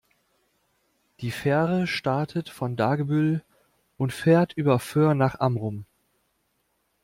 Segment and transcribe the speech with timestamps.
[1.19, 3.43] Die Fähre startet von Dagebüll
[3.99, 5.85] und fährt über Föhr nach Amrum.